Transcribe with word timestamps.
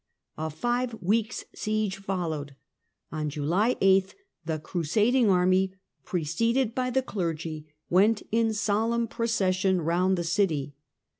A 0.39 0.49
five 0.49 0.95
weeks' 0.99 1.45
siege 1.53 1.97
followed. 1.97 2.55
On 3.11 3.29
July 3.29 3.75
8 3.81 4.15
the 4.45 4.57
crusading 4.57 5.29
army, 5.29 5.75
preceded 6.05 6.73
by 6.73 6.89
the 6.89 7.03
clergy, 7.03 7.67
went 7.87 8.23
in 8.31 8.51
solemn 8.51 9.07
procession 9.07 9.79
round 9.79 10.17
the 10.17 10.23
city. 10.23 10.73